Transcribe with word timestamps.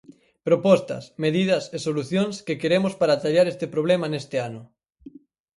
Propostas, 0.47 1.03
medidas 1.23 1.63
e 1.75 1.77
solucións 1.87 2.35
que 2.47 2.59
queremos 2.61 2.93
para 2.99 3.15
atallar 3.15 3.47
este 3.49 3.65
problema 3.73 4.05
neste 4.09 4.37
ano. 4.49 4.61